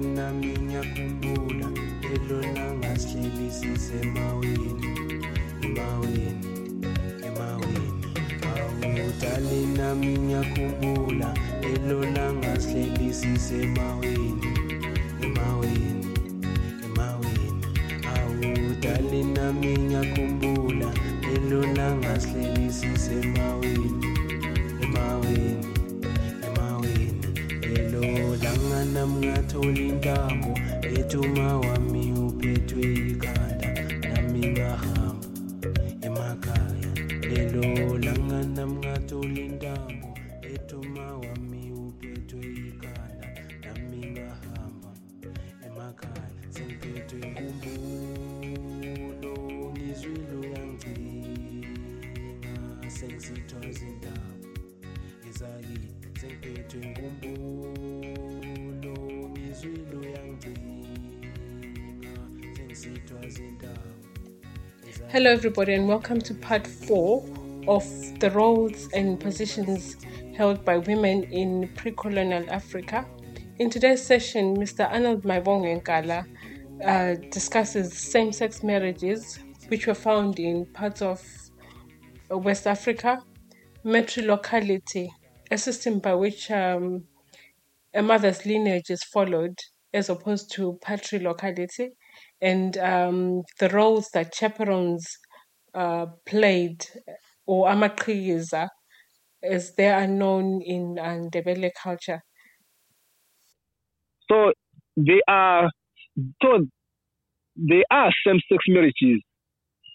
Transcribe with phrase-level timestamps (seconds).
[0.00, 1.68] nami ngiyakhumbula
[2.14, 4.88] elona ngasihleli sisemaweni
[5.64, 6.48] emaweni
[7.26, 8.04] emaweni
[8.48, 11.28] awu dali nami ngiyakhumbula
[11.72, 14.59] elona ngasihleli sisemaweni
[46.60, 47.42] yangcinga
[52.88, 54.20] sengisithwa zindaba
[65.08, 67.24] Hello, everybody, and welcome to part four
[67.66, 67.84] of
[68.20, 69.96] the roles and positions
[70.36, 73.04] held by women in pre colonial Africa.
[73.58, 74.90] In today's session, Mr.
[74.90, 76.26] Arnold Maivong Nkala
[76.84, 81.22] uh, discusses same sex marriages, which were found in parts of
[82.32, 83.18] uh, West Africa,
[83.84, 85.08] matrilocality,
[85.50, 87.06] a system by which um,
[87.94, 89.54] a mother's lineage is followed
[89.92, 91.88] as opposed to patrilocality,
[92.40, 95.06] and um, the roles that chaperones
[95.74, 96.84] uh, played,
[97.46, 98.68] or amaqhikiza,
[99.42, 102.20] as they are known in uh, Ndebele culture.
[104.30, 104.52] So
[104.96, 105.70] they are
[106.42, 106.66] so
[107.56, 109.20] there are same-sex marriages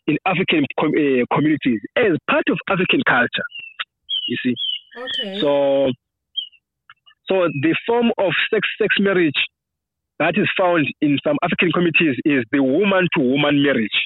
[0.08, 3.48] in African com- uh, communities as part of African culture.
[4.30, 4.56] You see,
[4.98, 5.40] Okay.
[5.40, 5.92] so
[7.28, 9.40] so the form of sex sex marriage
[10.20, 13.98] that is found in some African communities is the woman to woman marriage.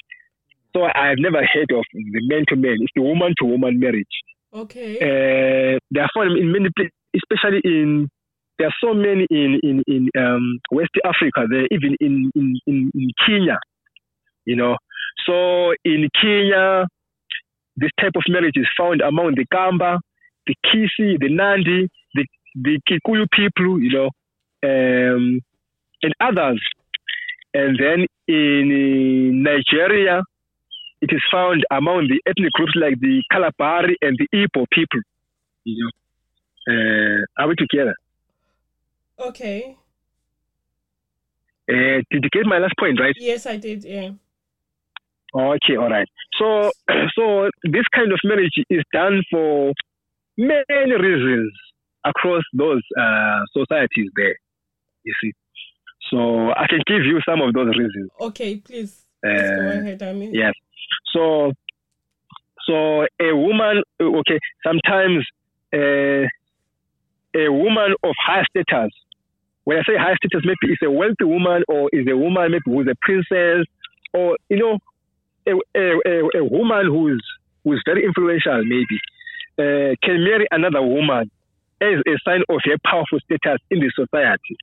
[0.74, 2.76] So I've never heard of the man to man.
[2.80, 4.14] It's the woman to woman marriage.
[4.54, 4.96] okay.
[4.96, 8.08] Uh, they are found in many places, especially in
[8.60, 11.46] there are so many in in in um, West Africa.
[11.48, 13.58] There even in, in in in Kenya,
[14.44, 14.76] you know.
[15.26, 16.86] So in Kenya,
[17.76, 19.98] this type of marriage is found among the Kamba,
[20.46, 24.10] the Kisii, the Nandi, the the Kikuyu people, you know,
[24.62, 25.40] um,
[26.02, 26.60] and others.
[27.54, 30.20] And then in Nigeria,
[31.00, 35.00] it is found among the ethnic groups like the Kalabari and the Igbo people.
[35.64, 35.90] You
[36.68, 37.94] know, uh, are we together?
[39.20, 39.76] Okay.
[41.68, 43.14] Uh, did you get my last point, right?
[43.18, 43.84] Yes, I did.
[43.84, 44.10] Yeah.
[45.34, 46.08] Okay, all right.
[46.38, 46.70] So,
[47.16, 49.72] so this kind of marriage is done for
[50.36, 51.52] many reasons
[52.04, 54.36] across those uh, societies there.
[55.04, 55.32] You see,
[56.10, 58.10] so I can give you some of those reasons.
[58.20, 59.06] Okay, please.
[59.22, 60.02] Please go Uh, ahead.
[60.02, 60.34] I mean.
[60.34, 60.52] Yes.
[61.14, 61.52] So,
[62.66, 65.24] so a woman, okay, sometimes
[65.72, 66.26] uh,
[67.38, 68.90] a woman of high status,
[69.64, 72.62] when I say high status, maybe it's a wealthy woman or is a woman maybe
[72.66, 73.66] who's a princess
[74.12, 74.78] or, you know,
[75.46, 77.22] a, a, a, a woman who's,
[77.64, 78.98] who's very influential maybe,
[79.58, 81.30] uh, can marry another woman
[81.80, 84.56] as a sign of her powerful status in the society.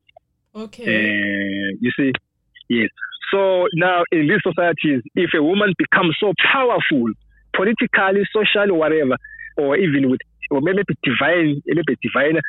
[0.55, 0.83] Okay.
[0.85, 2.11] Uh, you see,
[2.69, 2.89] yes.
[3.31, 7.11] So now in these societies, if a woman becomes so powerful,
[7.55, 9.17] politically, socially, whatever,
[9.57, 12.39] or even with, or maybe divine, maybe divine,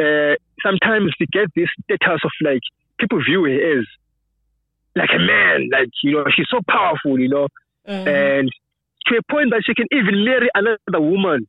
[0.00, 0.34] uh,
[0.64, 2.62] sometimes she gets this status of like
[2.98, 3.84] people view her as
[4.96, 7.46] like a man, like you know, she's so powerful, you know,
[7.86, 8.10] Uh-huh.
[8.10, 8.50] and
[9.06, 11.46] to a point that she can even marry another woman.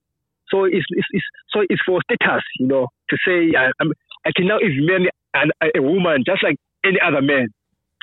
[0.49, 3.91] So it's, it's, it's so it's for status, you know, to say I, I'm,
[4.25, 7.47] I can now even marry an, a woman just like any other man.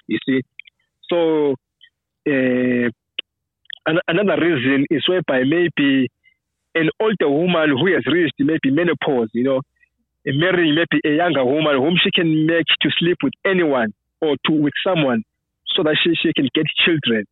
[0.06, 0.42] You see,
[1.10, 1.52] so
[2.26, 2.88] uh,
[3.86, 6.08] an, another reason is whereby maybe
[6.74, 9.60] an older woman who has reached maybe menopause, you know,
[10.34, 14.52] marrying maybe a younger woman whom she can make to sleep with anyone or to
[14.52, 15.22] with someone,
[15.76, 17.24] so that she, she can get children.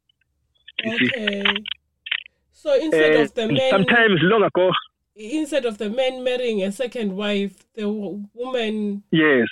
[0.86, 1.42] Okay.
[2.52, 4.70] So instead Uh, of the men, sometimes long ago,
[5.14, 9.46] instead of the man marrying a second wife, the woman yes,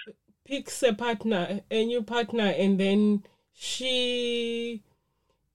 [0.44, 4.82] picks a partner, a new partner, and then she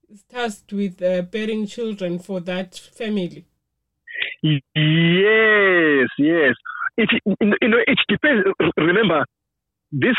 [0.08, 3.44] is tasked with uh, bearing children for that family.
[4.42, 6.54] yes, yes.
[7.00, 7.10] It
[7.40, 8.44] you know it depends.
[8.76, 9.24] Remember,
[9.90, 10.16] this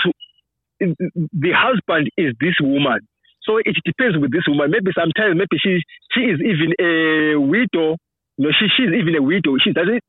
[0.80, 3.00] the husband is this woman,
[3.44, 4.72] so it depends with this woman.
[4.72, 5.82] Maybe sometimes maybe she
[6.14, 7.98] she is even a widow.
[8.38, 9.58] You know, she she's even a widow.
[9.64, 10.02] She doesn't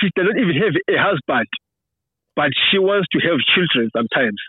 [0.00, 1.48] she doesn't even have a husband,
[2.36, 4.40] but she wants to have children sometimes.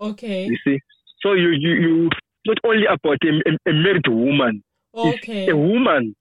[0.00, 0.46] Okay.
[0.46, 0.78] You see,
[1.20, 2.08] so you you, you
[2.46, 4.62] not only about a, a, a married woman,
[4.94, 5.44] Okay.
[5.44, 6.14] it's a woman.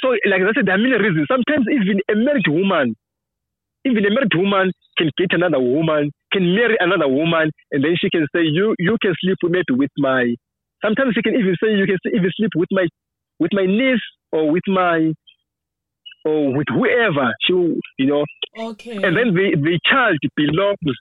[0.00, 1.26] So, like I said, there are many reasons.
[1.28, 2.96] Sometimes even a married woman,
[3.84, 8.10] even a married woman can get another woman, can marry another woman, and then she
[8.10, 10.34] can say, "You you can sleep with maybe with my."
[10.84, 12.86] Sometimes she can even say, "You can even sleep with my
[13.38, 15.12] with my niece or with my
[16.24, 17.52] or with whoever." She,
[17.98, 18.24] you know,
[18.58, 18.96] Okay.
[18.96, 20.96] and then the the child belongs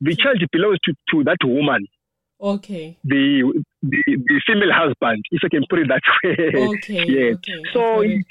[0.00, 1.86] the child belongs to, to that woman,
[2.40, 2.98] Okay.
[3.04, 6.66] the, the the female husband, if I can put it that way.
[6.74, 7.04] Okay.
[7.06, 7.34] Yeah.
[7.34, 7.62] Okay.
[7.72, 8.24] So it.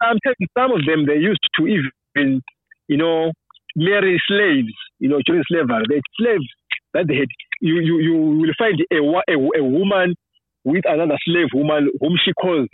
[0.00, 2.42] sometimes some of them they used to even,
[2.88, 3.32] you know,
[3.76, 5.84] marry slaves, you know, during slavery.
[5.88, 6.46] The slaves
[6.92, 7.28] that they had,
[7.60, 10.14] you you, you will find a, a a woman
[10.64, 12.68] with another slave woman whom she calls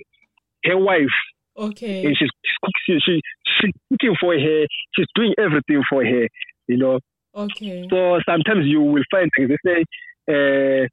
[0.64, 1.16] her wife,
[1.56, 2.04] Okay.
[2.04, 2.30] and she's
[2.86, 3.20] she, she
[3.60, 6.28] she's cooking for her, she's doing everything for her,
[6.68, 6.98] you know.
[7.34, 7.86] Okay.
[7.90, 9.84] So sometimes you will find they say,
[10.28, 10.86] uh,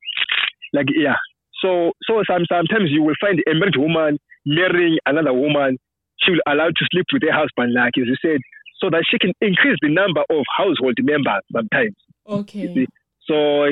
[0.73, 1.15] like yeah.
[1.61, 5.77] So so some, sometimes you will find a married woman marrying another woman.
[6.21, 8.39] She will allow to sleep with her husband, like as you said,
[8.79, 11.41] so that she can increase the number of household members.
[11.51, 11.95] Sometimes,
[12.27, 12.87] Okay.
[13.27, 13.69] so uh,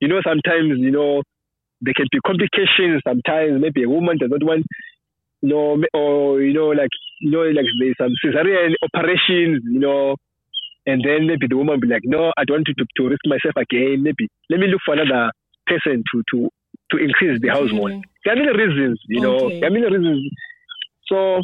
[0.00, 1.22] you know, sometimes you know
[1.80, 3.02] there can be complications.
[3.06, 4.64] Sometimes maybe a woman does not want,
[5.42, 6.90] you know, or you know, like
[7.20, 10.16] you know, like there's some cesarean operations, you know,
[10.86, 13.20] and then maybe the woman will be like, no, I don't want to, to risk
[13.26, 14.02] myself again.
[14.02, 15.30] Maybe let me look for another
[15.66, 16.48] person to to
[16.92, 17.90] to increase the household.
[17.90, 18.02] Okay.
[18.24, 19.36] There are many reasons, you know.
[19.36, 19.60] Okay.
[19.60, 20.30] There are many reasons.
[21.08, 21.40] So,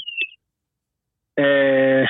[1.38, 2.06] uh,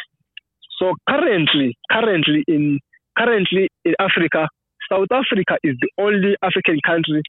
[0.82, 2.80] so currently, currently in
[3.16, 4.48] currently in Africa,
[4.90, 7.22] South Africa is the only African country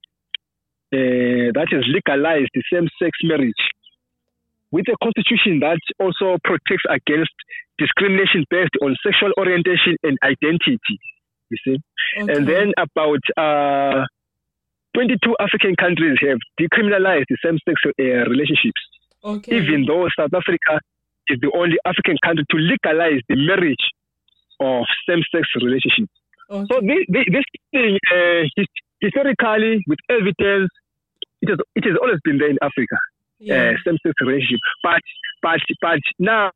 [0.94, 3.63] uh, that has legalized the same-sex marriage
[4.71, 7.33] with a constitution that also protects against
[7.77, 10.97] discrimination based on sexual orientation and identity.
[11.49, 11.77] You see,
[12.17, 12.33] Okay.
[12.33, 14.06] and then about uh,
[14.95, 18.81] 22 African countries have decriminalized the same-sex uh, relationships
[19.23, 19.57] okay.
[19.57, 20.81] even though South Africa
[21.29, 23.85] is the only African country to legalize the marriage
[24.59, 26.11] of same-sex relationships.
[26.49, 26.67] okay.
[26.71, 28.43] So this, this, thing, uh,
[29.01, 30.69] historically, with evidence,
[31.41, 32.97] it has, it has always been there in Africa,
[33.39, 33.55] yeah.
[33.55, 34.59] uh, same-sex relationship.
[34.83, 35.01] But,
[35.41, 36.51] but, but now,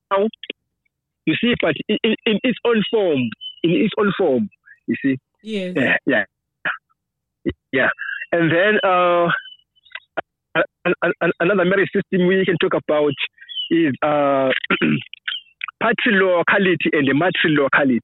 [1.25, 3.19] you see, but in, in, its own form,
[3.63, 4.49] in its own form,
[4.87, 5.73] you see, yes.
[5.75, 6.23] yeah, yeah,
[7.71, 7.89] yeah.
[8.31, 9.27] And then uh,
[10.55, 13.13] an- an- an- another marriage system we can talk about
[13.69, 14.49] is uh,
[15.83, 17.99] patriarchality and the matriarchality.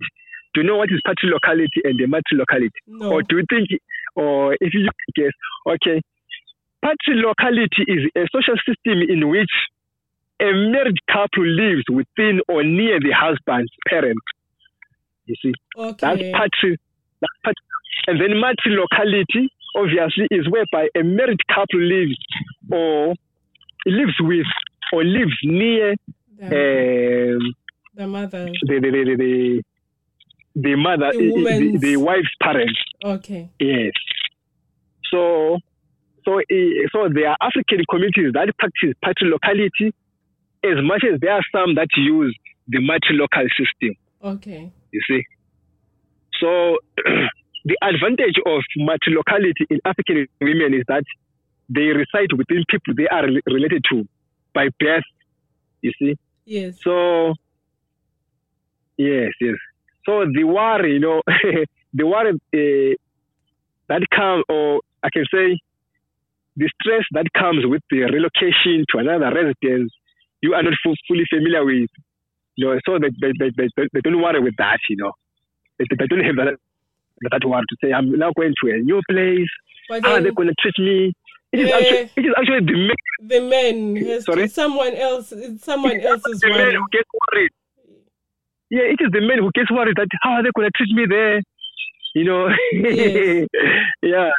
[0.53, 2.69] Do you know what is patriarchality and the matriarchality?
[2.87, 3.11] No.
[3.11, 3.69] Or do you think,
[4.15, 5.31] or if you guess,
[5.67, 6.01] okay,
[6.83, 9.49] patriarchality is a social system in which
[10.41, 14.19] a married couple lives within or near the husband's parent.
[15.25, 16.31] You see, that's Okay.
[16.33, 16.77] patri.
[17.21, 17.65] That's patri.
[18.07, 22.17] And then matriarchality, obviously, is whereby a married couple lives
[22.69, 23.15] or
[23.85, 24.45] lives with
[24.93, 25.95] or lives near
[26.37, 27.53] the, um,
[27.95, 28.45] the mother.
[28.45, 29.63] the, the, the, the,
[30.55, 32.79] the mother, The the, the, wife's parents.
[33.03, 33.49] Okay.
[33.59, 33.93] Yes.
[35.11, 35.57] So,
[36.25, 36.41] so,
[36.91, 39.93] so there are African communities that practice patriarchality
[40.63, 42.37] as much as there are some that use
[42.67, 43.95] the matrilocal system.
[44.23, 44.71] Okay.
[44.91, 45.23] You see.
[46.39, 46.77] So,
[47.65, 51.03] the advantage of matrilocality in African women is that
[51.69, 54.05] they reside within people they are related to
[54.53, 55.03] by birth.
[55.81, 56.15] You see.
[56.45, 56.77] Yes.
[56.83, 57.33] So,
[58.97, 59.55] yes, yes.
[60.05, 61.21] So the worry, you know,
[61.93, 62.95] the worry uh,
[63.89, 65.57] that comes, or I can say,
[66.55, 69.91] the stress that comes with the relocation to another residence,
[70.41, 71.89] you are not fu- fully familiar with.
[72.55, 75.11] You know, so they, they, they, they, they don't worry with that, you know.
[75.79, 76.57] They, they don't have that,
[77.31, 79.49] that worry to say, I'm now going to a new place.
[79.89, 81.13] But How are they going to treat me?
[81.53, 81.77] It is, Eh.
[81.77, 84.47] actually, it is actually the men, the man has Sorry?
[84.47, 85.31] someone else.
[85.31, 87.51] It's someone else's the men who get worried.
[88.71, 90.93] Yeah, it is the men who gets worried that how are they going to treat
[90.95, 91.41] me there?
[92.15, 92.49] You know.
[92.73, 93.47] Yes.
[94.01, 94.29] yeah,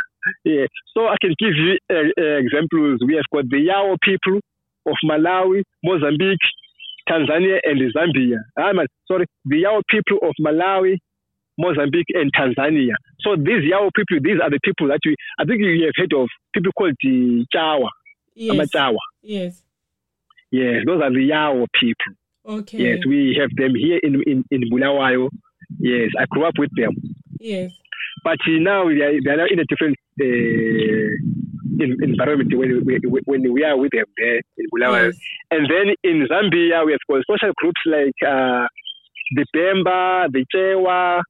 [0.44, 0.66] yeah.
[0.94, 3.00] So I can give you uh, uh, examples.
[3.06, 4.40] We have got the Yao people
[4.86, 6.46] of Malawi, Mozambique,
[7.08, 8.38] Tanzania, and Zambia.
[8.58, 10.98] I'm sorry, the Yao people of Malawi,
[11.58, 12.94] Mozambique, and Tanzania.
[13.20, 15.14] So these Yao people, these are the people that we.
[15.38, 17.88] I think you have heard of people called the Chawa,
[18.34, 18.56] Yes.
[18.56, 18.98] Amachawa.
[19.22, 19.62] Yes.
[20.50, 22.14] Yes, those are the Yao people.
[22.46, 22.78] Okay.
[22.78, 25.28] Yes, we have them here in in, in Bulawayo.
[25.78, 26.92] Yes, I grew up with them.
[27.40, 27.72] Yes.
[28.22, 33.20] But now they are, they are now in a different uh, in, environment when we,
[33.24, 35.06] when we are with them there in Bulawayo.
[35.06, 35.16] Yes.
[35.50, 38.66] And then in Zambia, we have social groups like uh,
[39.34, 41.20] the Bemba, the Chewa,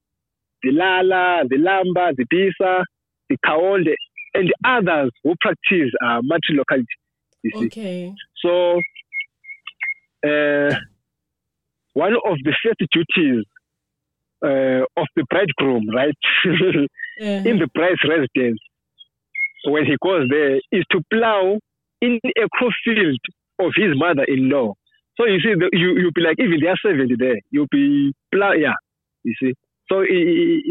[0.65, 2.83] the Lala, the Lamba, the Bisa.
[3.31, 3.95] the Kaonde,
[4.35, 6.85] and others who practice uh, matrilocality.
[7.43, 7.67] You see.
[7.67, 8.15] Okay.
[8.45, 8.79] So,
[10.27, 10.75] uh,
[11.95, 13.45] one of the first duties
[14.45, 16.15] uh, of the bridegroom, right,
[16.47, 16.87] Uh-huh.
[17.51, 18.59] in the bride's residence,
[19.67, 21.59] when he goes there, is to plow
[22.01, 22.47] in a
[22.85, 23.21] field
[23.61, 24.75] of his mother-in-law.
[25.17, 28.13] So you see, the, you you'll be like even there are seventy there, you'll be
[28.35, 28.75] plow, yeah.
[29.23, 29.55] You see,
[29.91, 30.05] so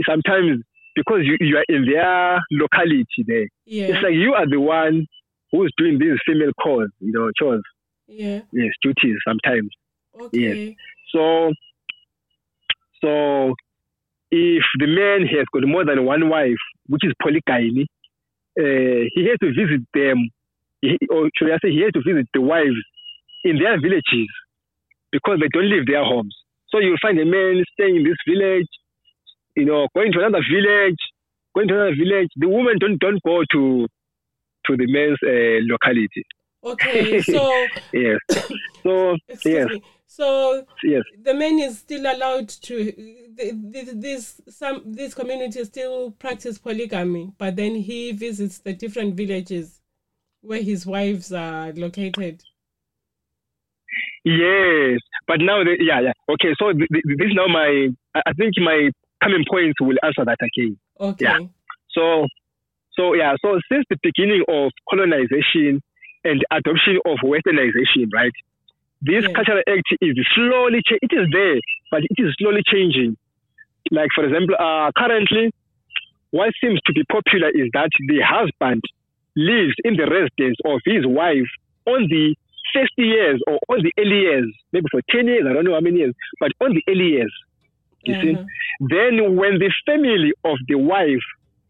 [0.07, 0.63] sometimes
[0.95, 3.85] because you you are in their locality there, yeah.
[3.85, 5.05] it's like you are the one
[5.51, 7.63] who's doing these female chores, you know, chores,
[8.07, 8.41] yeah.
[8.51, 9.69] yes, duties sometimes.
[10.19, 10.75] Okay.
[11.13, 11.51] So,
[13.01, 13.53] so
[14.31, 17.87] if the man has got more than one wife, which is polygamy,
[18.59, 20.29] uh, he has to visit them,
[20.81, 22.81] he, or should I say, he has to visit the wives
[23.43, 24.29] in their villages
[25.11, 26.35] because they don't leave their homes.
[26.69, 28.67] So you'll find a man staying in this village,
[29.55, 30.97] you know, going to another village,
[31.55, 32.29] going to another village.
[32.35, 33.87] The women don't don't go to
[34.65, 36.23] to the man's uh, locality.
[36.63, 37.21] Okay.
[37.21, 38.17] So, Yes.
[38.83, 39.83] So yes, me.
[40.05, 41.01] So yes.
[41.21, 42.91] the man is still allowed to.
[42.91, 49.15] th- th- This some these communities still practice polygamy, but then he visits the different
[49.15, 49.81] villages
[50.41, 52.43] where his wives are located.
[54.25, 56.13] Yes, but now, the, yeah, yeah.
[56.29, 58.89] Okay, so th- th- this is now my, I think my
[59.23, 60.77] coming points will answer that again.
[60.99, 61.25] Okay.
[61.25, 61.39] Yeah.
[61.91, 62.27] So,
[62.93, 65.81] so yeah, so since the beginning of colonization
[66.23, 68.31] and adoption of westernization, right?
[69.01, 69.33] This Yeah.
[69.33, 71.59] cultural act is slowly, cha- it is there,
[71.91, 73.17] but it is slowly changing.
[73.91, 75.51] Like, for example, uh, currently,
[76.31, 78.81] what seems to be popular is that the husband
[79.35, 81.49] lives in the residence of his wife
[81.85, 82.35] on the
[82.73, 85.79] first years or on the early years, maybe for 10 years, I don't know how
[85.81, 87.33] many years, but on the early years.
[88.03, 88.33] You see?
[88.35, 88.43] Uh-huh.
[88.81, 91.23] Then, when the family of the wife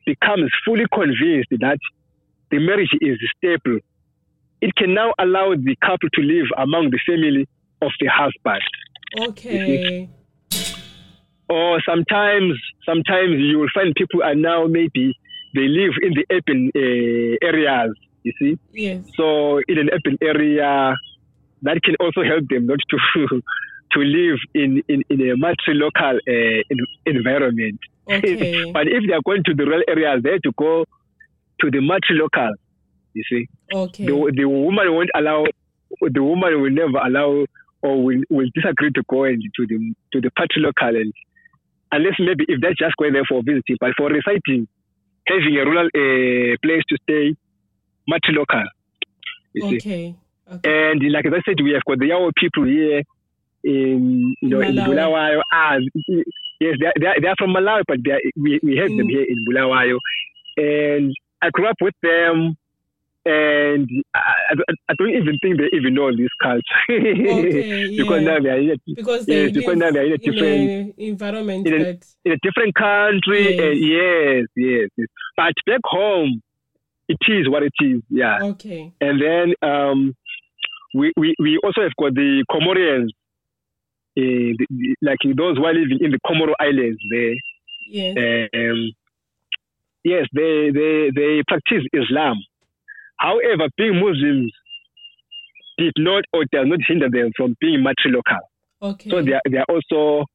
[0.06, 1.78] becomes fully convinced that
[2.52, 3.80] the marriage is stable,
[4.62, 7.48] it can now allow the couple to live among the family
[7.82, 8.62] of the husband.
[9.30, 10.10] Okay.
[11.50, 12.54] Or sometimes,
[12.86, 15.14] sometimes you will find people are now maybe
[15.54, 17.92] they live in the urban uh, areas.
[18.24, 19.04] You see, Yes.
[19.18, 20.96] so in an urban area,
[21.64, 22.98] that can also help them not to
[23.94, 27.80] to live in in, in a matrilocal uh, en- environment.
[28.10, 28.72] Okay.
[28.74, 30.86] but if they are going to the rural areas, they have to go
[31.62, 32.54] to the matrilocal.
[33.14, 34.06] You see, Okay.
[34.06, 35.46] the, the woman won't allow,
[36.02, 37.46] the woman will never allow
[37.84, 41.14] or will, will disagree to go into the to the patrilocal and
[41.92, 44.68] unless maybe if they're just going there for visiting, but for residing,
[45.28, 47.36] having a rural uh, place to stay,
[48.10, 48.66] matrilocal.
[49.54, 49.76] You see.
[49.78, 50.16] Okay.
[50.52, 50.92] Okay.
[50.92, 53.04] And like I said, we have got the Yao people here
[53.64, 55.42] in you know in Bulawayo.
[55.52, 55.78] Ah,
[56.60, 58.00] yes, they are, they are, they are from Malawi, but
[58.36, 59.12] we we have them Mm.
[59.12, 59.98] here in Bulawayo.
[60.58, 62.56] And I grew up with them,
[63.26, 64.20] and I,
[64.52, 68.28] I, I don't even think they even know this culture Okay, because yeah.
[68.30, 70.96] now they are in a, because yes, because now they are in a in different
[71.00, 73.56] environment in a- in a different country.
[73.56, 73.64] Yes.
[73.64, 75.08] And yes, yes, yes.
[75.36, 76.42] But back home,
[77.10, 78.02] it is what it is.
[78.10, 78.40] Yeah.
[78.44, 80.14] okay And then um,
[80.94, 83.10] we, we, we also have got the Comorians,
[84.16, 87.36] uh, the, like those who are living in the Comoro Islands there.
[87.90, 88.92] yes Um,
[90.04, 92.38] yes, they, they, they practice Islam.
[93.18, 94.52] However, being Muslims
[95.78, 98.44] did not or does not hinder them from being matrilocal.
[98.82, 100.26] okay So they are, they are also,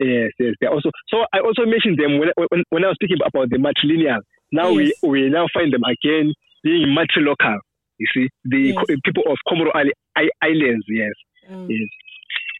[0.00, 0.90] yes, yes, they are also.
[1.08, 4.20] So I also mentioned them when, when, when I was speaking about the matrilineal.
[4.52, 4.92] Now Yes.
[5.02, 7.58] we, we now find them again being matrilocal.
[7.98, 8.98] You see, the Yes.
[9.04, 11.12] people of Comoro Islands, yes,
[11.50, 11.88] um, yes.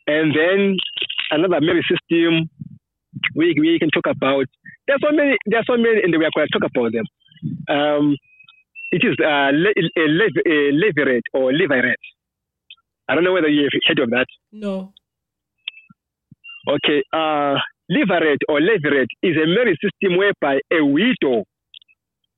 [0.07, 0.77] And then
[1.31, 2.49] another marriage system
[3.35, 4.47] we, we can talk about.
[4.87, 6.93] There are so many, there are so many, and we are going to talk about
[6.93, 7.07] them.
[7.69, 8.17] Um,
[8.93, 11.95] it is uh, le, a, lev- a levirate or levirate.
[13.09, 14.27] I don't know whether you've heard of that.
[14.53, 14.93] no
[16.69, 17.55] Okay, uh,
[17.91, 21.45] levirate or levirate is a marriage system whereby a widow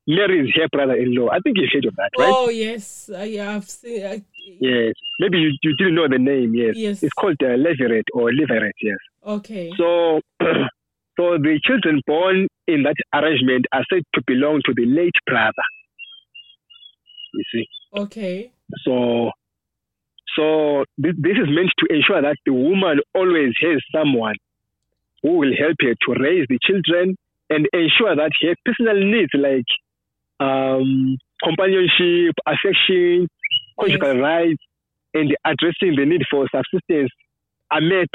[0.07, 1.29] marries her brother-in-law.
[1.31, 2.33] I think you've heard of that, right?
[2.35, 4.23] oh yes I have seen I,
[4.61, 4.95] Yes.
[5.21, 6.55] Maybe you, you didn't know the name.
[6.55, 6.77] Yes.
[6.77, 7.03] Yes.
[7.03, 8.79] It's called uh, levirate or levirate.
[8.83, 8.99] Yes.
[9.27, 14.87] okay So, so the children born in that arrangement are said to belong to the
[14.87, 15.69] late brother.
[17.35, 17.67] You see.
[17.95, 18.51] okay
[18.85, 19.31] So,
[20.37, 24.37] so this, this is meant to ensure that the woman always has someone
[25.23, 27.17] who will help her to raise the children
[27.51, 29.67] and ensure that her personal needs like
[30.41, 33.29] um, companionship, affection,
[33.79, 34.63] conjugal rights,
[35.15, 37.11] and addressing the need for subsistence
[37.71, 38.09] are met.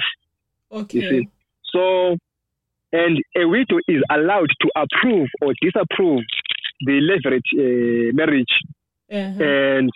[0.72, 1.28] You okay see.
[1.72, 2.18] So,
[2.92, 6.24] and a widow is allowed to approve or disapprove
[6.86, 8.54] the levirate uh, marriage,
[9.12, 9.44] Uh-huh.
[9.44, 9.90] and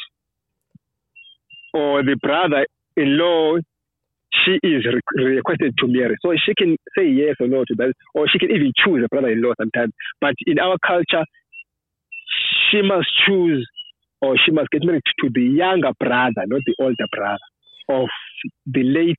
[1.74, 3.58] or the brother-in-law
[4.46, 6.16] she is re- requested to marry.
[6.22, 9.08] So she can say yes or no to that, or she can even choose a
[9.08, 9.94] brother-in-law sometimes.
[10.22, 11.26] But in our culture,
[12.70, 13.68] she must choose
[14.22, 17.38] or she must get married to the younger brother, not the older brother
[17.90, 18.08] of
[18.66, 19.16] the late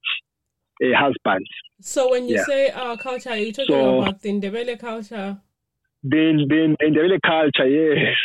[0.82, 1.44] uh, husband.
[1.80, 2.44] So when you Yeah.
[2.44, 5.38] say our culture, are you talking So- about the Ndebele culture?
[6.04, 8.16] Then, then, in the Ndebele culture, yes,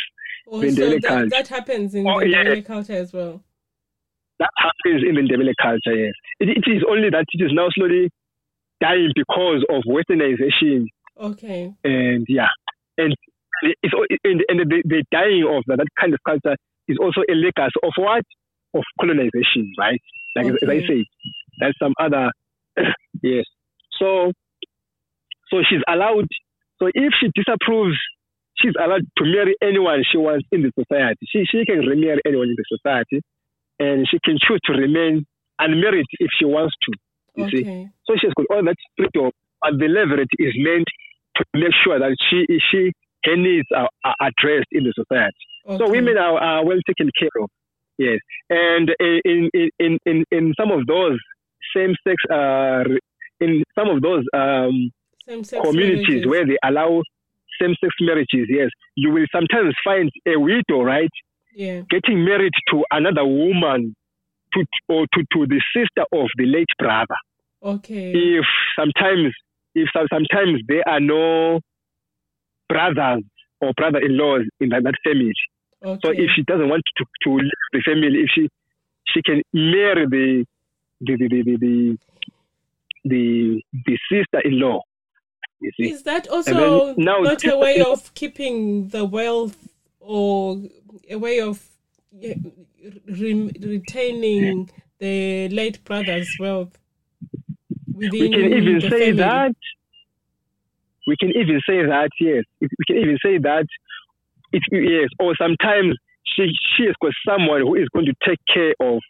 [0.46, 1.28] Or The so Ndebele that, culture.
[1.30, 2.26] that happens in Oh, the.
[2.26, 3.42] Ndebele culture as well.
[4.38, 5.96] that happens in the Ndebele culture.
[5.96, 8.10] Yes, it, it is only that it is now slowly
[8.80, 10.86] dying because of westernization
[11.18, 11.72] Okay.
[11.84, 12.48] and yeah,
[12.98, 13.14] and
[13.82, 13.94] it's
[14.24, 16.56] and, and the, the dying of that, that kind of culture
[16.88, 18.24] is also a legacy of what
[18.74, 20.00] of colonization, right?
[20.36, 21.04] Like as I say,
[21.60, 22.30] that's some other
[23.22, 23.44] yes.
[23.98, 24.32] So
[25.50, 26.26] so she's allowed.
[26.80, 27.96] So if she disapproves,
[28.58, 31.26] she's allowed to marry anyone she wants in the society.
[31.30, 33.22] She she can remarry anyone in the society,
[33.78, 35.24] and she can choose to remain
[35.58, 36.92] unmarried if she wants to.
[37.36, 37.88] You see.
[38.06, 39.30] So she's got all that freedom,
[39.60, 40.86] but the levirate is meant
[41.36, 42.92] to make sure that she she
[43.24, 45.36] her needs are, are addressed in the society.
[45.66, 45.78] okay.
[45.84, 47.48] So women are, are well taken care of.
[47.98, 48.18] Yes,
[48.50, 51.16] and in in in in, some of those
[51.76, 52.82] same sex uh,
[53.40, 54.90] in some of those um,
[55.28, 56.26] Same-sex communities marriages.
[56.26, 57.02] where they allow
[57.60, 61.08] same sex marriages, yes, you will sometimes find a widow, right,
[61.54, 61.82] Yeah.
[61.88, 63.94] getting married to another woman,
[64.54, 67.14] to or to, to the sister of the late brother
[67.62, 68.12] Okay.
[68.12, 68.44] if
[68.78, 69.32] sometimes
[69.76, 71.60] if sometimes there are no
[72.68, 73.22] brothers
[73.60, 75.32] or brother-in-laws in that, that family.
[75.84, 76.00] Okay.
[76.02, 78.48] So if she doesn't want to, to leave the family, if she
[79.08, 80.44] she can marry the
[81.00, 81.98] the the the the,
[83.04, 84.80] the, the, sister-in-law.
[85.78, 89.68] Is that also now not a way of keeping the wealth
[90.00, 90.60] or
[91.08, 91.62] a way of
[92.12, 96.78] re- retaining the late brother's wealth
[97.92, 99.12] within we can even the say family?
[99.12, 99.56] that.
[101.06, 102.44] We can even say that yes.
[102.60, 103.66] We can even say that
[104.52, 105.08] it yes.
[105.18, 109.00] Or sometimes she she has got someone who is going to take care of.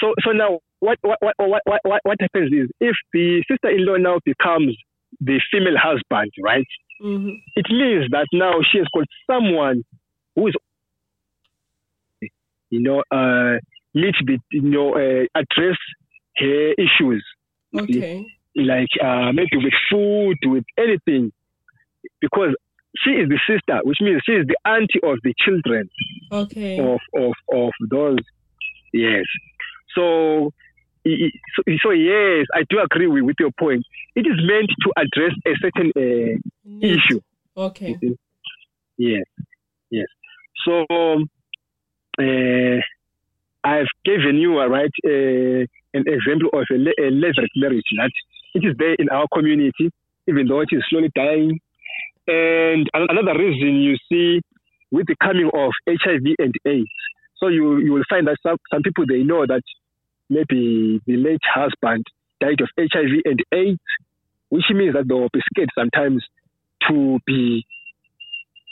[0.00, 4.18] So so now what what what what what, what, happens is if the sister-in-law now
[4.24, 4.76] becomes
[5.20, 6.66] the female husband, right?
[7.02, 7.40] Mhm.
[7.56, 9.84] It means that now she has got someone
[10.34, 10.54] who is
[12.70, 13.58] you know uh
[13.94, 15.78] need to be you know uh, address
[16.36, 17.24] her issues
[17.74, 18.26] Okay.
[18.66, 21.32] Like uh, maybe with food, with anything,
[22.20, 22.54] because
[23.04, 25.88] she is the sister, which means she is the auntie of the children
[26.32, 26.78] Okay.
[26.78, 28.18] of of of those.
[28.92, 29.24] Yes.
[29.94, 30.52] So,
[31.06, 33.84] so, so yes, I do agree with, with your point.
[34.14, 37.20] It is meant to address a certain uh, issue.
[37.56, 37.96] Okay.
[38.96, 39.24] Yes,
[39.90, 40.06] yes.
[40.64, 40.84] So,
[42.20, 42.80] uh,
[43.64, 47.10] I've given you a right uh, an example of a, le- a
[47.56, 48.10] marriage that
[48.62, 49.90] it is there in our community,
[50.26, 51.58] even though it is slowly dying.
[52.26, 54.40] And another reason you see
[54.90, 56.90] with the coming of HIV and AIDS.
[57.38, 59.62] So you you will find that some, some people they know that
[60.28, 62.04] maybe the late husband
[62.40, 63.80] died of HIV and AIDS,
[64.50, 66.24] which means that they will be scared sometimes
[66.88, 67.64] to be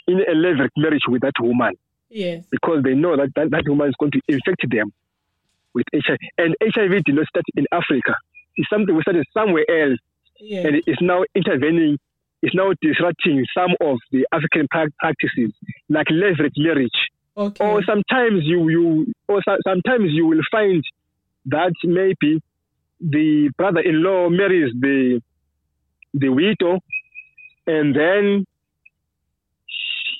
[0.07, 1.73] in a levirate marriage with that woman
[2.09, 2.45] Yes.
[2.49, 4.91] because they know that that, that woman is going to infect them
[5.73, 6.17] with HIV.
[6.37, 8.15] And HIV did not start in Africa.
[8.57, 9.99] It's something we started somewhere else,
[10.39, 10.65] Yes.
[10.65, 11.97] and it's now intervening.
[12.41, 14.67] It's now disrupting some of the African
[14.99, 15.51] practices,
[15.89, 16.99] like levirate marriage.
[17.35, 17.65] Okay.
[17.65, 20.83] Or sometimes you you or so, sometimes you will find
[21.47, 22.41] that maybe
[22.99, 25.21] the brother-in-law marries the
[26.13, 26.79] the widow,
[27.67, 28.45] and then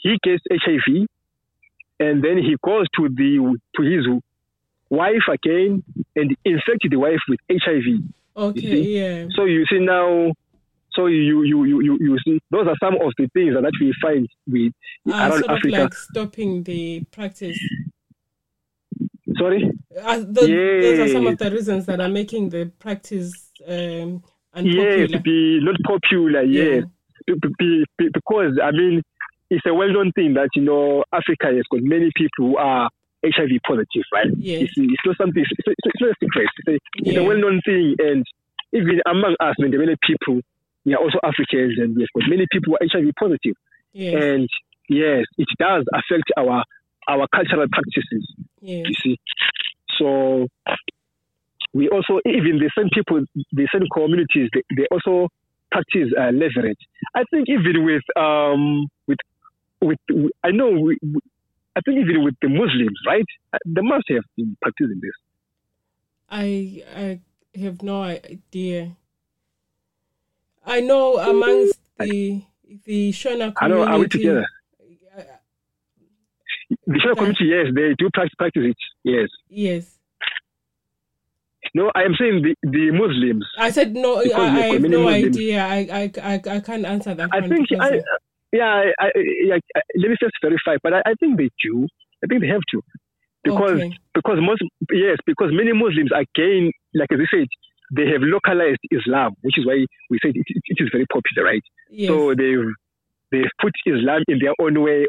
[0.03, 1.07] he gets HIV,
[1.99, 4.05] and then he goes to the to his
[4.89, 5.83] wife again
[6.15, 8.01] and infect the wife with HIV.
[8.37, 8.61] Okay.
[8.61, 8.97] see?
[8.99, 9.25] Yeah.
[9.35, 10.31] So you see now,
[10.93, 13.93] so you you you you, you see those are some of the things that we
[14.01, 14.71] find with
[15.07, 15.81] Uh, around sort of Africa.
[15.83, 17.57] like stopping the practice.
[19.37, 19.69] Sorry.
[20.01, 24.23] Uh, those, those are some of the reasons that are making the practice um,
[24.55, 25.19] Yes, unpopular.
[25.21, 26.41] be not popular.
[26.43, 26.83] Yes,
[27.27, 29.01] Be- be- be- because I mean,
[29.49, 32.89] it's a well-known thing that you know Africa has got many people who are
[33.23, 34.27] HIV positive, right?
[34.37, 34.63] Yes.
[34.63, 35.41] It's, it's not something.
[35.41, 36.49] It's, it's, it's not a secret.
[36.57, 38.25] It's, a, it's a well-known thing, and
[38.73, 40.41] even among us, there many people,
[40.85, 43.55] we are also Africans, and yes, but many people are HIV positive,
[43.93, 44.23] Yes.
[44.23, 44.47] and
[44.89, 46.63] yes, it does affect our
[47.09, 48.23] our cultural practices.
[48.61, 48.85] Yes.
[48.87, 49.17] You see,
[49.97, 50.47] so
[51.73, 55.29] we also even the same people, the same communities, they, they also
[55.71, 56.75] practice uh, levirate.
[57.15, 59.17] I think even with um, with
[59.81, 59.97] with
[60.43, 61.21] I know we, we-
[61.77, 63.29] I think even with the Muslims, right?
[63.53, 65.17] uh, They must have been practicing this.
[66.29, 66.47] I
[67.05, 67.05] I
[67.63, 68.79] have no idea.
[70.65, 72.41] I know amongst the
[72.89, 73.83] the Shona I know.
[73.83, 74.17] Are we community.
[74.17, 74.45] together?
[75.17, 75.21] uh,
[76.93, 78.79] The Shona community, yes, they do practice, practice it.
[79.03, 79.29] Yes.
[79.49, 79.83] Yes.
[81.75, 83.45] No, I am saying the, the Muslims.
[83.59, 84.09] I said no.
[84.17, 85.37] I, I have no Muslims.
[85.37, 85.57] idea.
[85.63, 88.01] I, I I I can't answer that I think I,
[88.51, 91.87] yeah, I, I, let me just verify, but I, I think they do.
[92.23, 92.81] I think they have to,
[93.43, 93.91] because Okay.
[94.13, 97.47] because most yes, because many Muslims again, like as you said,
[97.95, 101.45] they have localized Islam, which is why we say it, it, it is very popular,
[101.51, 101.63] right?
[101.91, 102.09] yes.
[102.09, 102.73] So they've
[103.31, 105.05] they've put Islam in their own way,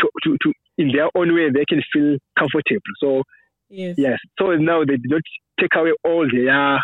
[0.00, 2.94] to, to, to in their own way they can feel comfortable.
[3.00, 3.22] So
[3.68, 3.94] yes.
[3.98, 5.22] yes, so now they do not
[5.60, 6.80] take away all their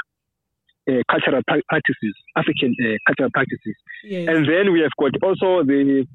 [0.88, 3.76] uh, cultural pra- practices, African uh, cultural practices.
[4.04, 6.06] And then we have got also the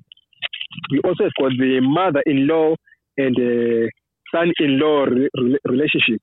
[0.91, 2.75] we also have got the mother-in-law
[3.17, 3.89] and the
[4.33, 6.21] son-in-law re- re- relationship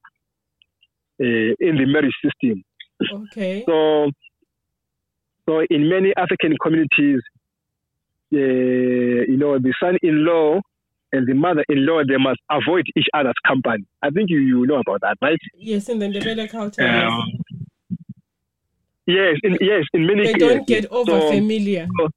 [1.20, 2.62] uh, in the marriage system.
[3.12, 3.64] okay.
[3.68, 4.10] So,
[5.48, 7.20] so in many African communities,
[8.34, 8.38] uh,
[9.30, 10.60] you know, the son-in-law
[11.12, 13.84] and the mother-in-law they must avoid each other's company.
[14.02, 15.38] I think you, you know about that, right?
[15.54, 16.82] Yes, in the Ndebele culture.
[16.82, 17.45] Um, yes,
[19.08, 20.48] in, yes, in many they cases.
[20.48, 21.86] don't get over So- familiar.
[21.98, 22.08] so-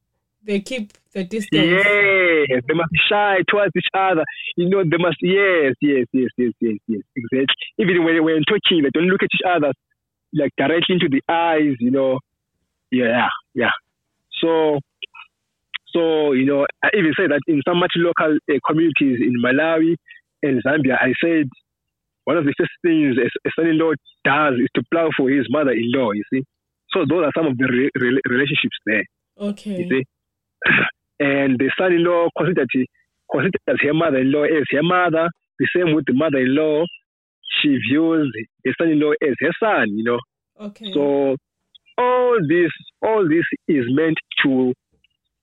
[0.41, 1.51] they keep the distance.
[1.51, 4.23] Yes, they must be shy towards each other.
[4.55, 5.17] You know, they must.
[5.21, 7.01] Yes, yes, yes, yes, yes, yes.
[7.15, 7.55] Exactly.
[7.77, 9.71] Even when when talking, they don't look at each other
[10.33, 11.75] like directly into the eyes.
[11.79, 12.19] You know.
[12.89, 13.69] Yeah, yeah.
[14.41, 14.79] So,
[15.93, 19.95] so you know, I even say that in some matrilocal uh, communities in Malawi
[20.41, 21.49] and Zambia, I said
[22.23, 23.91] one of the first things a, a son-in-law
[24.23, 26.11] does is to plow for his mother-in-law.
[26.13, 26.43] You see.
[26.93, 29.03] So those are some of the re- re- relationships there.
[29.39, 29.83] Okay.
[29.83, 30.03] You see?
[31.19, 32.67] and the son-in-law considers,
[33.31, 35.29] considers her mother-in-law as her mother.
[35.59, 36.85] The same with the mother-in-law.
[37.61, 38.31] She views
[38.63, 40.19] the son-in-law as her son, you know.
[40.59, 40.91] Okay.
[40.93, 41.35] So
[41.97, 42.71] all this,
[43.01, 44.73] all this is meant to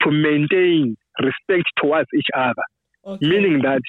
[0.03, 2.65] to maintain respect towards each other,
[3.07, 3.27] okay.
[3.27, 3.81] meaning that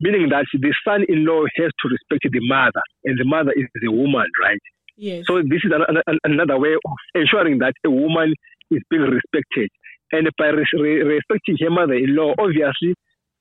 [0.00, 4.26] meaning that the son-in-law has to respect the mother, and the mother is the woman,
[4.42, 4.60] right?
[4.98, 5.24] Yes.
[5.26, 8.34] So this is an, an, another way of ensuring that a woman
[8.70, 9.70] is being respected.
[10.12, 12.94] And by res- re- respecting her mother-in-law, obviously,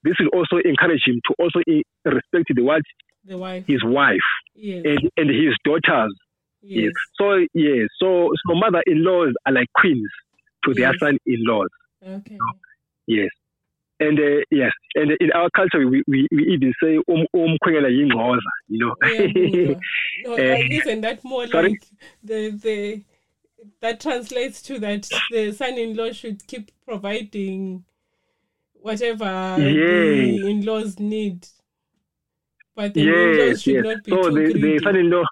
[0.03, 1.59] this will also encourage him to also
[2.05, 2.81] respect the what
[3.25, 3.63] the wife.
[3.67, 4.83] his wife Yes.
[4.85, 6.13] and, and his daughters.
[6.61, 6.91] yes.
[7.19, 10.09] So yes, so so mother-in-laws are like queens
[10.65, 11.69] to their son-in-laws.
[12.05, 12.37] Okay.
[13.07, 13.29] Yes.
[13.99, 17.57] And uh, yes, and in our culture, we, we, we even say um um
[18.67, 18.93] you know.
[19.01, 19.79] Uyabuzwa.
[20.25, 21.69] no, Eh, uh, isn't that more sorry?
[21.71, 21.85] like
[22.23, 23.03] the the
[23.81, 27.83] that translates to that the son-in-law should keep providing
[28.73, 31.47] whatever the in-laws need,
[32.75, 33.83] but the in-laws should yes.
[33.83, 35.23] not be So too the, the son-in-law.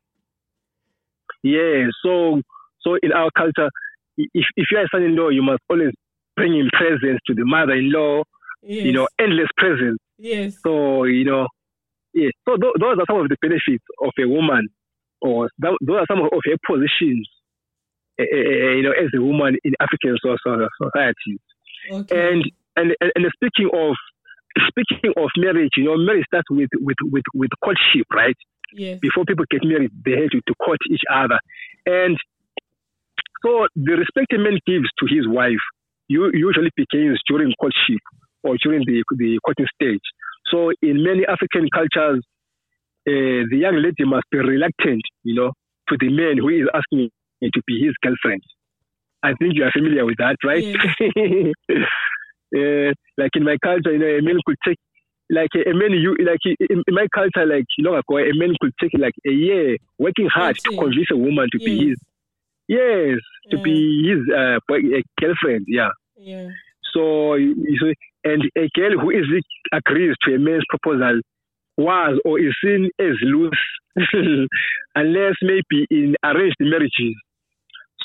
[1.44, 1.88] Yeah.
[2.04, 2.42] So
[2.82, 3.70] so in our culture,
[4.18, 5.92] if if you are a son-in-law, you must always
[6.36, 8.24] bring in presents to the mother-in-law.
[8.66, 8.86] Yes.
[8.86, 10.04] You know, endless presents.
[10.18, 10.58] yes.
[10.64, 11.48] So you know,
[12.14, 12.30] yeah.
[12.48, 14.68] So th- those are some of the benefits of a woman,
[15.22, 17.28] or th- those are some of her positions.
[18.18, 21.36] eh, eh, you know, as a woman in African so- so- society.
[21.92, 22.16] Okay.
[22.32, 22.42] And
[22.78, 23.96] and and speaking of
[24.72, 28.38] speaking of marriage, you know, marriage starts with with with with courtship, right?
[28.74, 29.00] yes.
[29.00, 31.40] before people get married, they have to, to court each other.
[31.86, 32.18] And
[33.44, 35.64] so the respect a man gives to his wife
[36.08, 38.02] u- usually begins during courtship
[38.46, 40.06] or during the, the courting stage.
[40.52, 42.24] So in many African cultures,
[43.08, 45.52] uh, the young lady must be reluctant, you know,
[45.90, 47.10] to the man who is asking
[47.42, 48.42] her to be his girlfriend.
[49.24, 50.66] I think you are familiar with that, right?
[52.56, 54.78] uh, like in my culture, you know, a man could take
[55.30, 56.56] like a, a man you like in,
[56.88, 58.04] in my culture like you know a
[58.38, 61.88] man could take like a year working hard to convince a woman to be Yes.
[61.90, 61.98] his
[62.68, 63.18] yes
[63.50, 63.64] to Yeah.
[63.64, 64.82] be his uh, boy,
[65.20, 66.50] girlfriend yeah Yeah.
[66.94, 67.94] so you see,
[68.26, 71.22] and a girl who easily agrees to a man's proposal
[71.78, 73.64] was or is seen as loose
[74.96, 77.16] unless maybe in arranged marriages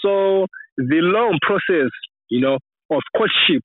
[0.03, 1.91] so the long process
[2.29, 2.59] you know
[2.91, 3.63] of courtship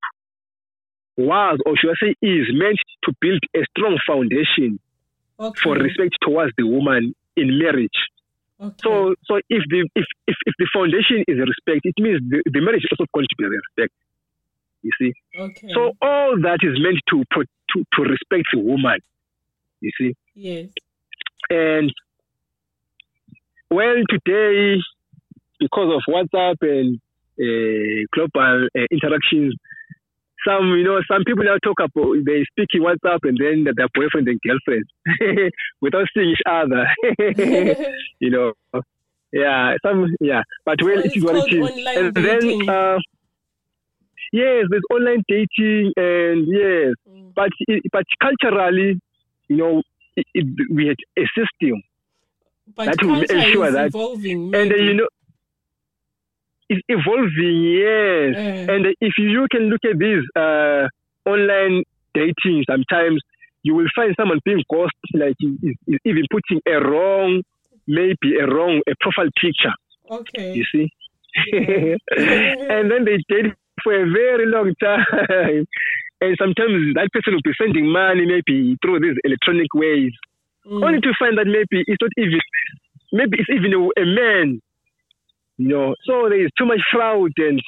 [1.17, 4.79] was or should I say is meant to build a strong foundation
[5.37, 5.59] Okay.
[5.63, 7.99] for respect towards the woman in marriage.
[8.61, 8.75] okay.
[8.81, 12.61] So, so if the if, if, if the foundation is respect, it means the, the
[12.61, 13.91] marriage is also going to be respect.
[14.85, 15.67] You see, okay.
[15.73, 18.99] so all that is meant to put to, to respect the woman.
[19.81, 20.69] You see, yes.
[21.49, 21.91] and
[23.71, 24.79] well, today
[25.59, 26.99] because of WhatsApp and
[27.39, 29.55] uh, global uh, interactions.
[30.47, 33.87] Some, you know, some people now talk about they speak in WhatsApp and then their
[33.95, 34.85] boyfriend and girlfriend
[35.81, 36.85] without seeing each other.
[38.19, 38.53] you know,
[39.33, 40.43] yeah, some, yeah.
[40.63, 41.69] But well, So it it's is what it is.
[41.71, 42.99] online and then, uh,
[44.31, 47.33] yes, there's online dating, and yes, Mm.
[47.35, 47.49] but
[47.91, 48.99] but culturally,
[49.47, 49.81] you know,
[50.15, 51.81] it, it, we had a system,
[52.75, 54.53] But that will ensure that- evolving.
[54.55, 55.07] and uh, you know,
[56.69, 57.57] it's evolving.
[57.85, 60.87] Yes, Uh, and if you can look at this uh,
[61.25, 61.83] online
[62.13, 63.21] dating, sometimes
[63.63, 67.41] you will find someone being ghosted, like is, is- is even putting a wrong,
[67.87, 69.73] maybe a wrong a profile picture.
[70.09, 70.53] okay.
[70.53, 70.87] You see,
[71.51, 71.95] Yeah.
[72.75, 73.53] and then they date
[73.85, 75.05] for a very long time.
[76.21, 80.11] And sometimes that person will be sending money maybe through these electronic ways,
[80.65, 80.83] Mm.
[80.83, 82.39] only to find that maybe it's not even,
[83.11, 84.59] maybe it's even a, a man.
[85.57, 87.61] You know, so there is too much fraud and,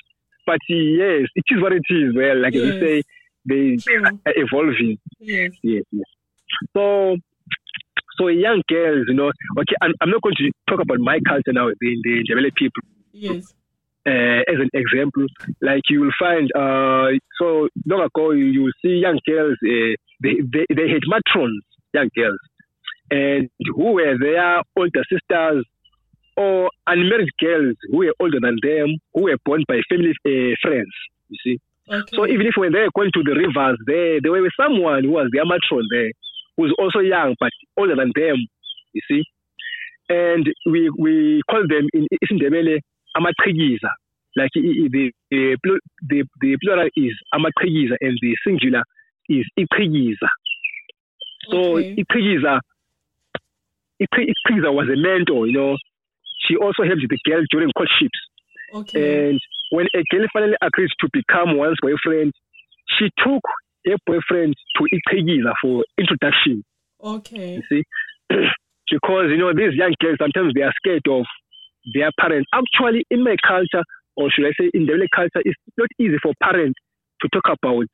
[0.48, 2.16] but yes, it is what it is.
[2.16, 2.80] Well, like you Yes.
[2.82, 3.04] say,
[3.46, 4.18] they True.
[4.26, 4.98] are evolving.
[5.20, 5.52] Yes.
[5.62, 6.10] Yes, yes.
[6.76, 7.18] So,
[8.18, 9.28] so young girls, you know,
[9.60, 12.82] okay, I'm, I'm not going to talk about my culture now, the, the people
[13.14, 13.54] Yes.
[14.08, 15.26] Uh, as an example,
[15.62, 20.66] like you will find, uh, so long ago, you, see young girls, uh, they, they,
[20.74, 22.40] they had matrons, young girls,
[23.12, 25.66] and who were their older sisters
[26.38, 30.94] or unmarried girls who were older than them, who were born by family uh, friends,
[31.30, 31.60] you see.
[31.92, 32.16] Okay.
[32.16, 35.04] So even if when they were going to the rivers, they, they were with someone
[35.04, 36.12] who was their matron there,
[36.56, 38.38] who's also young but older than them,
[38.94, 39.24] you see.
[40.10, 42.80] And we we call them in Isindebele
[43.18, 43.92] amaqhikiza.
[44.36, 45.58] Like the the
[46.10, 48.84] the, the plural is amaqhikiza and the singular
[49.30, 50.30] is iqhikiza.
[51.50, 51.96] So Okay.
[51.98, 52.60] iqhikiza
[54.74, 55.78] was a mentor, you know.
[56.48, 58.20] She also helped the girl during courtships.
[58.74, 59.30] okay.
[59.30, 59.40] And
[59.72, 62.34] when a girl finally agrees to become one's boyfriend,
[62.98, 63.42] she took
[63.86, 66.64] her boyfriend to Iqhikiza for introduction,
[67.04, 67.56] okay.
[67.56, 67.84] you see.
[68.92, 71.26] because, you know, these young girls, sometimes they are scared of
[71.94, 72.48] their parents.
[72.54, 73.84] Actually, in my culture,
[74.16, 76.80] or should I say in the culture, it's not easy for parents
[77.22, 77.88] to talk about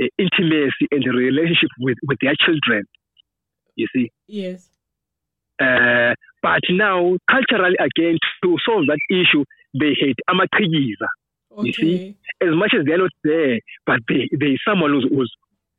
[0.00, 2.84] uh, intimacy and the relationship with, with their children,
[3.74, 4.10] you see.
[4.26, 4.68] Yes.
[5.60, 9.44] Uh, but now, culturally, again, to solve that issue,
[9.78, 11.08] they had amaqhikiza.
[11.62, 12.16] You see?
[12.40, 15.32] As much as they're not there, but they, there is someone who's, who's,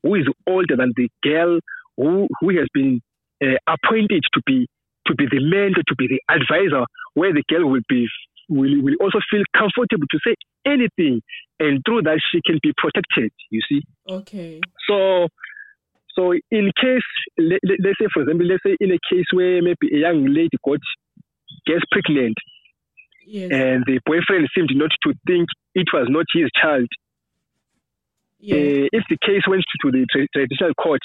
[0.03, 1.59] who is older than the girl,
[1.97, 3.01] who, who has been
[3.43, 4.67] uh, appointed to be
[5.07, 8.07] to be the mentor, to be the advisor, where the girl will be
[8.49, 11.21] will, will also feel comfortable to say anything,
[11.59, 13.31] and through that she can be protected.
[13.49, 14.59] You see, Okay.
[14.87, 15.27] so
[16.15, 19.93] so in case let, let's say for example, let's say in a case where maybe
[19.93, 20.79] a young lady got
[21.65, 22.35] gets pregnant
[23.23, 23.51] Yes.
[23.51, 26.87] and the boyfriend seemed not to think it was not his child
[28.41, 28.57] yes.
[28.57, 31.01] uh, if the case went to the traditional court,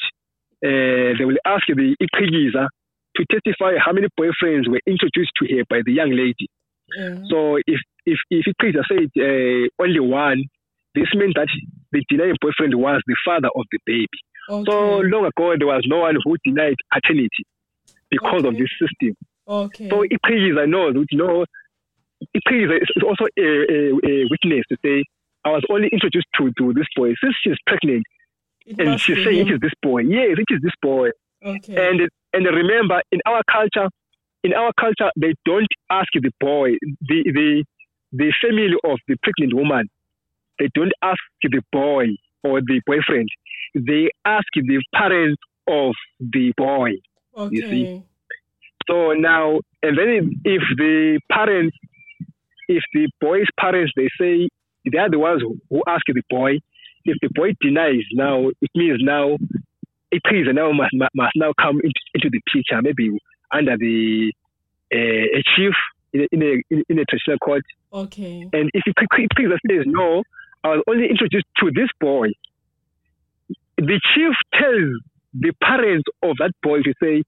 [0.64, 2.66] uh, they will ask the Iqhikiza
[3.16, 6.48] to testify how many boyfriends were introduced to her by the young lady.
[6.96, 7.16] yeah.
[7.30, 10.44] So if if if Iqhikiza said uh, only one,
[10.94, 11.48] this meant that
[11.92, 14.18] the denying boyfriend was the father of the baby.
[14.48, 14.70] okay.
[14.70, 17.44] So long ago, there was no one who denied paternity
[18.10, 19.16] because of this system.
[19.48, 19.88] okay.
[19.88, 21.44] So Iqhikiza knows, you know,
[22.34, 25.04] Iqhikiza is also a, a, a witness to say,
[25.44, 28.04] I was only introduced to, to this boy since she's pregnant
[28.66, 29.48] it and she's saying him.
[29.48, 30.00] it is this boy.
[30.00, 31.10] Yes, it is this boy.
[31.44, 31.88] Okay.
[31.88, 33.88] And and remember, in our culture,
[34.44, 37.64] in our culture, they don't ask the boy, the the
[38.12, 39.88] the family of the pregnant woman.
[40.58, 42.06] They don't ask the boy
[42.44, 43.28] or the boyfriend.
[43.74, 46.90] They ask the parents of the boy.
[47.50, 47.82] you see.
[47.82, 48.02] okay.
[48.88, 51.76] So now, and then if the parents,
[52.68, 54.48] if the boy's parents, they say
[54.90, 56.58] they are the ones who, who ask the boy.
[57.04, 59.36] If the boy denies, now it means now
[60.12, 63.10] a priest now must, must now come into, into the picture, maybe
[63.52, 64.32] under the
[64.94, 65.74] uh, a chief
[66.12, 67.62] in a, in a in a traditional court.
[67.92, 68.48] Okay.
[68.52, 69.32] And if the priest
[69.68, 70.22] says no,
[70.64, 72.28] I was only introduced to this boy.
[73.78, 75.00] The chief tells
[75.34, 77.22] the parents of that boy to say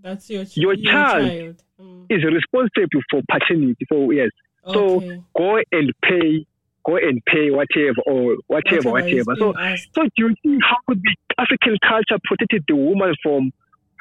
[0.00, 2.04] That's your ch- Your child Mm.
[2.10, 3.86] is responsible for paternity.
[3.88, 4.30] For yes,
[4.66, 5.00] so
[5.34, 6.44] go and pay,
[6.84, 9.36] go and pay whatever or whatever, Whatever.
[9.36, 9.88] So, asked.
[9.94, 13.52] so do you see how could the African culture protected the woman from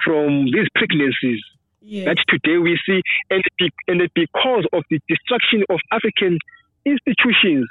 [0.04, 1.42] from these pregnancies
[1.82, 2.06] Yes.
[2.06, 6.38] that today we see, and be, and because of the destruction of African
[6.86, 7.68] institutions,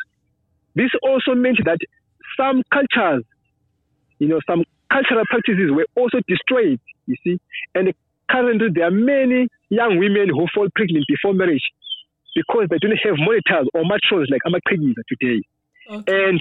[0.74, 1.78] this also meant that
[2.36, 3.22] some cultures,
[4.18, 6.80] you know, some cultural practices were also destroyed.
[7.06, 7.40] You see,
[7.74, 7.92] and
[8.30, 11.62] currently there are many young women who fall pregnant before marriage
[12.34, 15.40] because they don't have monitors or matrons like I'm amaqhikiza today.
[15.90, 16.28] Okay.
[16.28, 16.40] And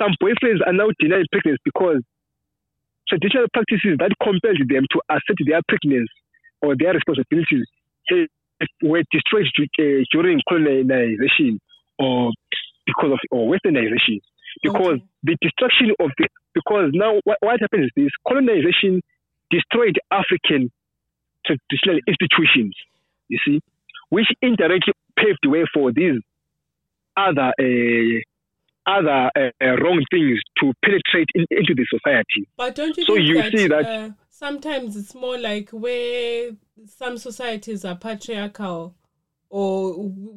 [0.00, 2.00] some boyfriends are now denied pregnancy because
[3.08, 6.08] traditional practices that compelled them to accept their pregnancy
[6.62, 7.66] or their responsibilities
[8.82, 9.46] were destroyed
[9.78, 11.60] uh, during colonization
[11.98, 12.32] or
[12.86, 14.20] because of or westernization.
[14.62, 15.04] Because Okay.
[15.22, 19.00] the destruction of the because now what, what happens is this colonization
[19.50, 20.70] destroyed African
[21.46, 22.74] traditional institutions,
[23.28, 23.60] you see,
[24.10, 26.20] which indirectly paved way for these
[27.16, 28.20] other uh,
[28.86, 32.48] other uh, uh, wrong things to penetrate in, into the society.
[32.56, 36.50] But don't you So think you that, see that- uh, sometimes it's more like where
[36.86, 38.94] some societies are patriarchal
[39.50, 39.92] or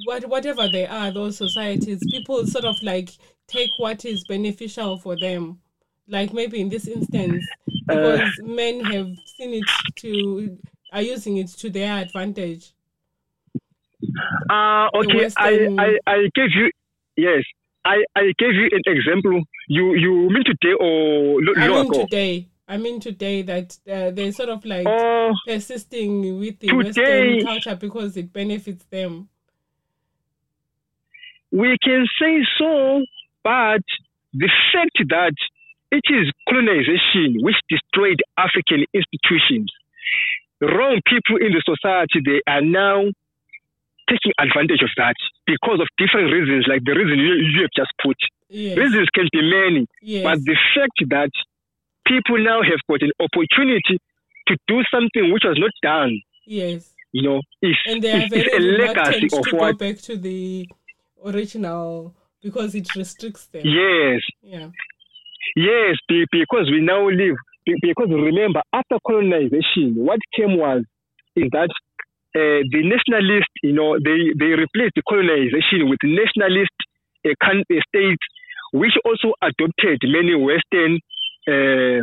[0.06, 3.10] what, whatever they are, those societies, people sort of like
[3.48, 5.60] take what is beneficial for them.
[6.08, 7.44] Like maybe in this instance,
[7.90, 9.66] Uh, because men have seen it
[9.98, 10.58] to,
[10.92, 12.72] are using it to their advantage.
[14.50, 16.70] Uh, okay, Western- I, I, I gave you,
[17.18, 17.44] yes,
[17.86, 19.42] I, I gave you an example.
[19.68, 22.04] You you mean today or lo- I mean ago?
[22.04, 22.48] today.
[22.68, 27.46] I mean today that uh, they're sort of like Oh, persisting with the Today- Western
[27.46, 29.28] culture because it benefits them.
[31.52, 33.04] we can say so,
[33.44, 33.82] but
[34.34, 35.34] the fact that
[35.92, 39.70] it is colonization which destroyed African institutions,
[40.62, 43.04] wrong people in the society, they are now
[44.10, 47.92] taking advantage of that because of different reasons, like the reason you, you have just
[48.04, 48.18] put.
[48.50, 48.78] Yes.
[48.78, 50.24] Reasons can be many, yes.
[50.24, 51.32] but the fact that
[52.06, 53.98] people now have got an opportunity
[54.48, 56.94] to do something which was not done, yes.
[57.12, 59.80] you know, is, And they are very a legacy of to go what.
[59.80, 60.68] back to the
[61.26, 63.62] original because it restricts them.
[63.66, 64.70] Yes, Yeah.
[65.56, 67.36] Yes, because we now live,
[67.66, 70.84] because remember, after colonization, what came was
[71.36, 71.70] is that
[72.36, 76.74] uh, the nationalists, you know, they, they replaced the colonization with nationalist
[77.26, 77.34] uh,
[77.88, 78.24] states,
[78.74, 81.00] which also adopted many Western
[81.48, 82.02] uh,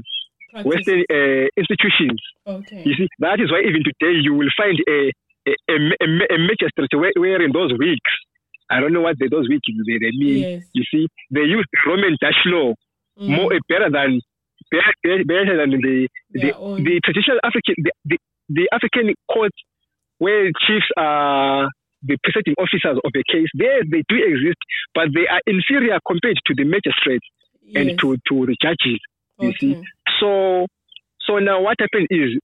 [0.65, 2.21] Western uh, institutions.
[2.47, 2.83] Okay.
[2.85, 5.13] You see, that is why even today you will find a
[5.49, 8.13] a, a, a, magistrate we- wearing those wigs.
[8.71, 10.43] I don't know what they, those wigs they, they mean.
[10.43, 10.63] Yes.
[10.75, 12.75] You see, they use Roman Dutch law
[13.19, 13.37] Mm.
[13.37, 14.21] more better than
[14.71, 16.41] better, better than the the,
[16.85, 19.57] the traditional African the, the, the African courts
[20.21, 21.69] where chiefs are
[22.05, 23.49] the presiding officers of a case.
[23.57, 24.61] There they do exist,
[24.95, 27.27] but they are inferior compared to the magistrates
[27.61, 27.77] yes.
[27.77, 29.01] and to, to the judges.
[29.41, 29.75] you see.
[30.21, 30.67] So
[31.27, 32.39] so now what happened is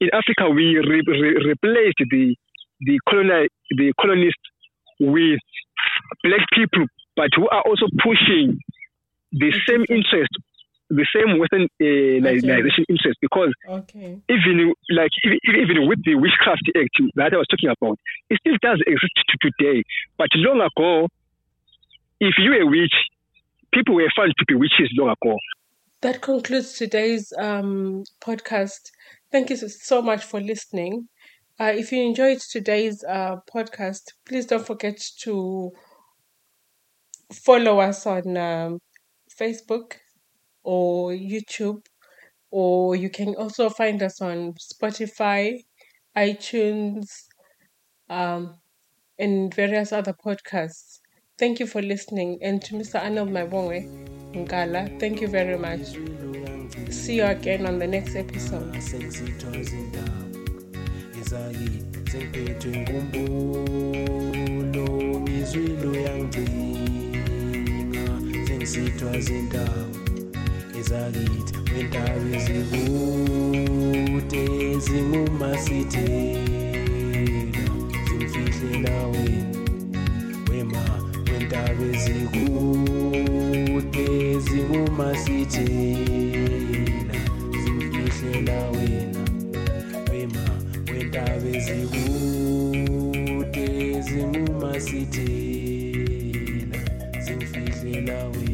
[0.00, 2.36] in Africa we re, re, replaced the
[2.86, 3.46] the colonial
[3.78, 4.46] the colonists
[5.00, 5.40] with
[6.22, 8.58] black people, but who are also pushing
[9.32, 9.58] the Okay.
[9.68, 10.30] same interest,
[10.90, 14.20] the same Western uh, interest, because Okay.
[14.28, 17.98] even like even, even with the witchcraft act that I was talking about,
[18.30, 19.82] it still does exist to today.
[20.18, 21.08] But long ago,
[22.20, 22.94] if you were a witch,
[23.72, 25.36] people were found to be witches long ago.
[26.02, 28.90] That concludes today's um, podcast.
[29.32, 31.08] Thank you so- so much for listening.
[31.58, 35.70] Uh, if you enjoyed today's uh, podcast, please don't forget to
[37.32, 38.78] follow us on um,
[39.40, 39.94] Facebook
[40.64, 41.84] or YouTube,
[42.50, 45.58] or you can also find us on Spotify,
[46.16, 47.06] iTunes,
[48.08, 48.56] um,
[49.18, 50.98] and various other podcasts.
[51.38, 52.38] Thank you for listening.
[52.42, 53.02] And to Mr.
[53.02, 55.94] Arnold Mabongwe Nkala, thank you very much.
[56.92, 58.72] See you again on the next episode.
[68.64, 70.03] sengizithwa zindaba
[70.84, 74.44] ezakithi wentaba ezikude
[74.84, 77.64] zingumasithela
[78.06, 79.60] zimfihlela wena
[80.50, 80.84] wema
[81.30, 84.08] wentaba ezikude
[84.46, 87.18] zingumasithela
[87.62, 89.22] zimfihlela wena
[90.10, 90.44] wema
[90.92, 93.66] wentaba ezikude
[94.06, 96.80] zingumasithela
[97.24, 98.53] zimfihlela wena